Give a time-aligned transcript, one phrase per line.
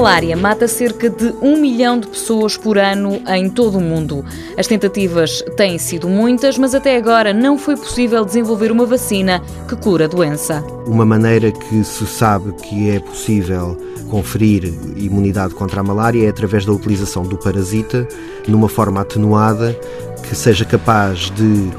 [0.00, 4.24] malária mata cerca de um milhão de pessoas por ano em todo o mundo.
[4.56, 9.76] As tentativas têm sido muitas, mas até agora não foi possível desenvolver uma vacina que
[9.76, 10.64] cura a doença.
[10.86, 13.76] Uma maneira que se sabe que é possível
[14.08, 18.08] conferir imunidade contra a malária é através da utilização do parasita
[18.48, 19.78] numa forma atenuada
[20.26, 21.70] que seja capaz de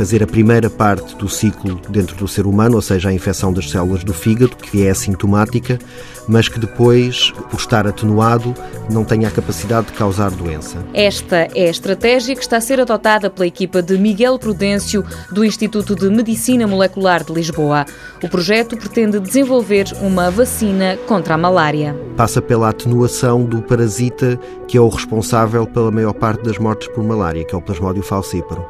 [0.00, 3.68] fazer a primeira parte do ciclo dentro do ser humano, ou seja, a infecção das
[3.68, 5.78] células do fígado, que é assintomática,
[6.26, 8.54] mas que depois, por estar atenuado,
[8.90, 10.78] não tenha a capacidade de causar doença.
[10.94, 15.44] Esta é a estratégia que está a ser adotada pela equipa de Miguel Prudêncio, do
[15.44, 17.84] Instituto de Medicina Molecular de Lisboa.
[18.22, 21.94] O projeto pretende desenvolver uma vacina contra a malária.
[22.16, 24.40] Passa pela atenuação do parasita
[24.70, 28.04] que é o responsável pela maior parte das mortes por malária, que é o Plasmodium
[28.04, 28.62] falciparum.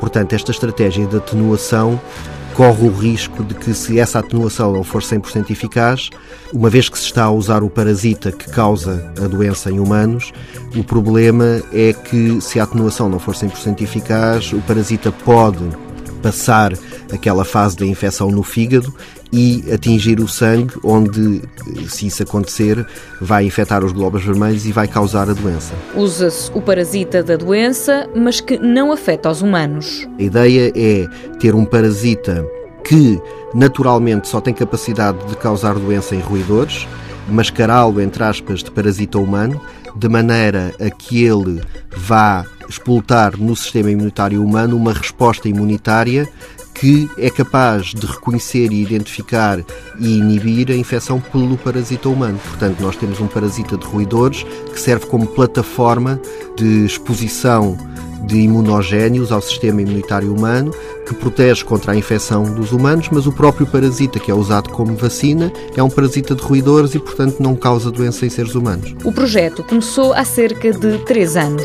[0.00, 2.00] Portanto, esta estratégia de atenuação
[2.54, 6.10] corre o risco de que, se essa atenuação não for 100% eficaz,
[6.52, 10.32] uma vez que se está a usar o parasita que causa a doença em humanos,
[10.76, 15.64] o problema é que, se a atenuação não for 100% eficaz, o parasita pode
[16.22, 16.72] passar
[17.12, 18.94] aquela fase da infecção no fígado
[19.34, 21.42] e atingir o sangue, onde,
[21.88, 22.86] se isso acontecer,
[23.20, 25.74] vai infectar os glóbulos vermelhos e vai causar a doença.
[25.96, 30.06] Usa-se o parasita da doença, mas que não afeta os humanos.
[30.20, 31.08] A ideia é
[31.40, 32.46] ter um parasita
[32.84, 33.20] que
[33.52, 36.86] naturalmente só tem capacidade de causar doença em roedores,
[37.28, 39.60] mascará-lo, entre aspas, de parasita humano,
[39.96, 41.60] de maneira a que ele
[41.96, 46.28] vá explotar no sistema imunitário humano uma resposta imunitária
[46.84, 49.58] que é capaz de reconhecer e identificar
[49.98, 52.38] e inibir a infecção pelo parasita humano.
[52.46, 56.20] Portanto, nós temos um parasita de roedores que serve como plataforma
[56.54, 57.74] de exposição
[58.26, 60.72] de imunogénios ao sistema imunitário humano,
[61.08, 64.94] que protege contra a infecção dos humanos, mas o próprio parasita, que é usado como
[64.94, 68.94] vacina, é um parasita de roedores e, portanto, não causa doença em seres humanos.
[69.02, 71.64] O projeto começou há cerca de três anos.